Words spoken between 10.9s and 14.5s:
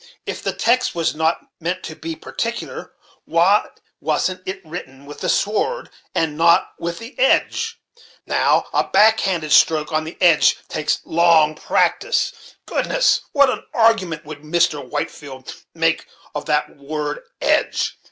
long practice. Goodness! what an argument would